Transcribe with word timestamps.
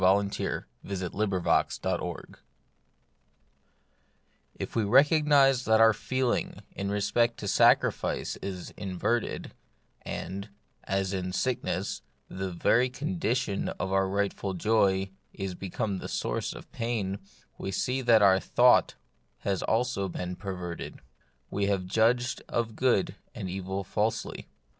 CHAPTER 0.01 0.65
VII 0.81 1.05
* 1.05 1.13
TF 1.13 1.95
we 4.73 4.83
recognise 4.83 5.65
that 5.65 5.79
our 5.79 5.93
feeling 5.93 6.61
in 6.71 6.89
respect 6.89 7.37
to 7.37 7.47
sacrifice 7.47 8.35
is 8.37 8.71
inverted, 8.75 9.53
and, 10.01 10.49
as 10.85 11.13
in 11.13 11.31
sick 11.31 11.63
ness, 11.63 12.01
the 12.27 12.51
very 12.51 12.89
condition 12.89 13.69
of 13.69 13.93
our 13.93 14.09
rightful 14.09 14.55
joy 14.55 15.11
is 15.33 15.53
become 15.53 15.99
the 15.99 16.07
source 16.07 16.51
of 16.53 16.71
pain, 16.71 17.19
we 17.59 17.69
see 17.69 18.01
that 18.01 18.23
our 18.23 18.39
thought 18.39 18.95
has 19.41 19.61
also 19.61 20.09
been 20.09 20.35
perverted; 20.35 20.99
we 21.51 21.67
have 21.67 21.85
judged 21.85 22.41
of 22.49 22.75
good 22.75 23.17
and 23.35 23.51
evil 23.51 23.83
falsely. 23.83 24.49